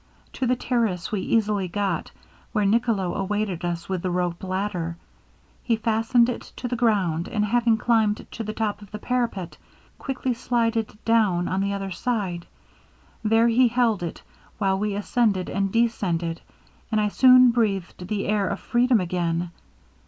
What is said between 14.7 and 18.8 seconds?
we ascended and descended; and I soon breathed the air of